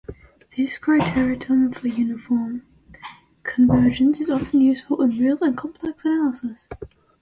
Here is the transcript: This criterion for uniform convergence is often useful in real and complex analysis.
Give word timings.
This 0.57 0.79
criterion 0.79 1.73
for 1.75 1.87
uniform 1.87 2.65
convergence 3.43 4.19
is 4.19 4.31
often 4.31 4.59
useful 4.61 4.99
in 5.03 5.11
real 5.11 5.37
and 5.43 5.55
complex 5.55 6.03
analysis. 6.03 6.67